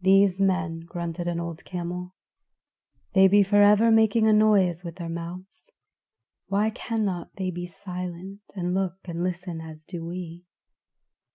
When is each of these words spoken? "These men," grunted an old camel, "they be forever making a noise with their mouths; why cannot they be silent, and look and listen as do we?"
"These 0.00 0.40
men," 0.40 0.80
grunted 0.86 1.28
an 1.28 1.38
old 1.38 1.62
camel, 1.62 2.14
"they 3.12 3.28
be 3.28 3.42
forever 3.42 3.90
making 3.90 4.26
a 4.26 4.32
noise 4.32 4.82
with 4.82 4.96
their 4.96 5.10
mouths; 5.10 5.68
why 6.46 6.70
cannot 6.70 7.34
they 7.36 7.50
be 7.50 7.66
silent, 7.66 8.40
and 8.56 8.72
look 8.72 8.96
and 9.06 9.22
listen 9.22 9.60
as 9.60 9.84
do 9.84 10.06
we?" 10.06 10.46